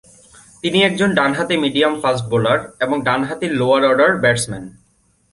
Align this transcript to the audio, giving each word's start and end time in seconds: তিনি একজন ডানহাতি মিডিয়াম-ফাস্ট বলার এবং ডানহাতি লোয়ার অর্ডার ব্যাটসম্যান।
তিনি 0.63 0.79
একজন 0.83 1.09
ডানহাতি 1.13 1.55
মিডিয়াম-ফাস্ট 1.57 2.25
বলার 2.29 2.59
এবং 2.79 2.97
ডানহাতি 3.07 3.47
লোয়ার 3.59 3.81
অর্ডার 3.89 4.11
ব্যাটসম্যান। 4.23 4.65